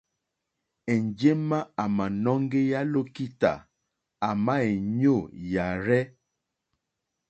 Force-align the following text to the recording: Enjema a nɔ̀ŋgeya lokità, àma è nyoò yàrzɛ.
Enjema 0.93 1.59
a 1.81 1.83
nɔ̀ŋgeya 2.23 2.79
lokità, 2.93 3.51
àma 4.29 4.53
è 4.69 4.71
nyoò 4.97 5.21
yàrzɛ. 5.51 5.99